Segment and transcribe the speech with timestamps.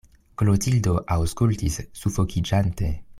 [0.41, 2.91] Klotildo aŭskultis sufokiĝante.